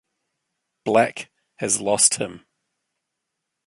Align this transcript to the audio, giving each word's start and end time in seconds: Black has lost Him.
Black 0.83 1.29
has 1.57 1.79
lost 1.79 2.15
Him. 2.15 2.43